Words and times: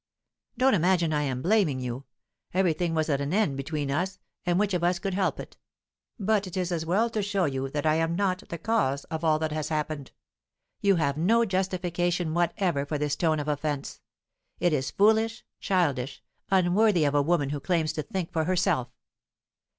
Don't 0.57 0.73
imagine 0.73 1.13
I 1.13 1.21
am 1.21 1.43
blaming 1.43 1.79
you. 1.79 2.05
Everything 2.55 2.95
was 2.95 3.07
at 3.07 3.21
an 3.21 3.31
end 3.31 3.55
between 3.55 3.91
us, 3.91 4.17
and 4.47 4.57
which 4.57 4.73
of 4.73 4.83
us 4.83 4.97
could 4.97 5.13
help 5.13 5.39
it? 5.39 5.57
But 6.17 6.47
it 6.47 6.57
is 6.57 6.71
as 6.71 6.87
well 6.87 7.07
to 7.11 7.21
show 7.21 7.45
you 7.45 7.69
that 7.69 7.85
I 7.85 7.93
am 7.97 8.15
not 8.15 8.49
the 8.49 8.57
cause 8.57 9.03
of 9.11 9.23
all 9.23 9.37
that 9.37 9.51
has 9.51 9.69
happened. 9.69 10.11
You 10.81 10.95
have 10.95 11.19
no 11.19 11.45
justification 11.45 12.33
whatever 12.33 12.83
for 12.83 12.97
this 12.97 13.15
tone 13.15 13.39
of 13.39 13.47
offence. 13.47 14.01
It 14.59 14.73
is 14.73 14.89
foolish, 14.89 15.45
childish, 15.59 16.23
unworthy 16.49 17.05
of 17.05 17.13
a 17.13 17.21
woman 17.21 17.51
who 17.51 17.59
claims 17.59 17.93
to 17.93 18.01
think 18.01 18.33
for 18.33 18.45
herself." 18.45 18.89